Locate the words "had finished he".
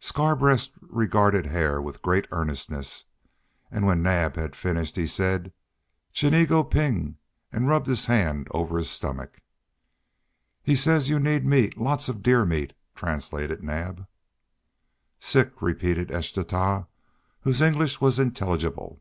4.34-5.06